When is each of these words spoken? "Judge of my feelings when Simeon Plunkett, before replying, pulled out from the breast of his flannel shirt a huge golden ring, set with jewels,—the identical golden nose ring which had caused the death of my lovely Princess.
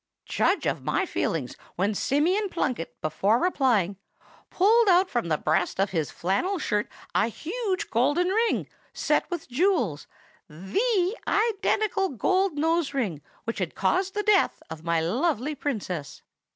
"Judge 0.25 0.65
of 0.65 0.81
my 0.83 1.05
feelings 1.05 1.55
when 1.75 1.93
Simeon 1.93 2.49
Plunkett, 2.49 2.99
before 3.01 3.37
replying, 3.37 3.97
pulled 4.49 4.89
out 4.89 5.11
from 5.11 5.27
the 5.27 5.37
breast 5.37 5.79
of 5.79 5.91
his 5.91 6.09
flannel 6.09 6.57
shirt 6.57 6.89
a 7.13 7.27
huge 7.27 7.87
golden 7.91 8.29
ring, 8.29 8.67
set 8.93 9.29
with 9.29 9.47
jewels,—the 9.47 11.17
identical 11.27 12.09
golden 12.09 12.61
nose 12.61 12.95
ring 12.95 13.21
which 13.43 13.59
had 13.59 13.75
caused 13.75 14.15
the 14.15 14.23
death 14.23 14.63
of 14.71 14.83
my 14.83 14.99
lovely 14.99 15.53
Princess. 15.53 16.23